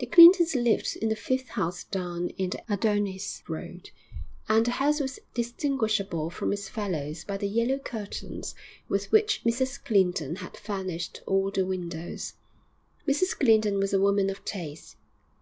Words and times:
The 0.00 0.04
Clintons 0.06 0.54
lived 0.54 0.96
in 1.00 1.08
the 1.08 1.16
fifth 1.16 1.48
house 1.48 1.84
down 1.84 2.28
in 2.36 2.50
the 2.50 2.62
Adonis 2.70 3.42
Road, 3.48 3.88
and 4.46 4.66
the 4.66 4.72
house 4.72 5.00
was 5.00 5.18
distinguishable 5.32 6.28
from 6.28 6.52
its 6.52 6.68
fellows 6.68 7.24
by 7.24 7.38
the 7.38 7.48
yellow 7.48 7.78
curtains 7.78 8.54
with 8.90 9.10
which 9.10 9.42
Mrs 9.44 9.82
Clinton 9.82 10.36
had 10.44 10.58
furnished 10.58 11.22
all 11.26 11.50
the 11.50 11.64
windows. 11.64 12.34
Mrs 13.08 13.34
Clinton 13.38 13.78
was 13.78 13.94
a 13.94 13.98
woman 13.98 14.28
of 14.28 14.44
taste. 14.44 14.96